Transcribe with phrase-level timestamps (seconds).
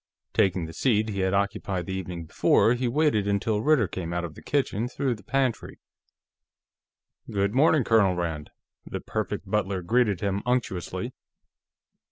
[0.33, 4.25] Taking the seat he had occupied the evening before, he waited until Ritter came out
[4.25, 5.77] of the kitchen through the pantry.
[7.29, 8.49] "Good morning, Colonel Rand,"
[8.83, 11.13] the Perfect Butler greeted him unctuously.